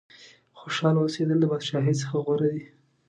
[0.59, 2.63] خوشاله اوسېدل د بادشاهۍ څخه غوره دي.